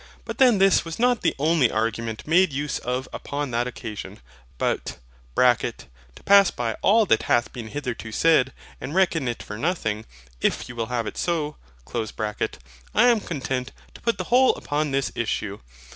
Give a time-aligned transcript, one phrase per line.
[0.25, 4.19] But then this was not the only argument made use of upon that occasion.
[4.57, 4.97] But
[5.37, 5.77] (to
[6.25, 8.51] pass by all that hath been hitherto said,
[8.81, 10.05] and reckon it for nothing,
[10.41, 11.55] if you will have it so)
[12.95, 15.59] I am content to put the whole upon this issue.